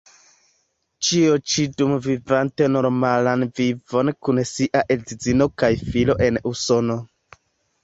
[1.07, 7.01] Ĉio ĉi dum vivante normalan vivon kun sia edzino kaj filo en Usono.